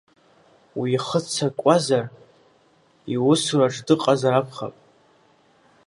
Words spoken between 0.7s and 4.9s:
Уихыццакуазар, иусураҿ дыҟазар акәхап…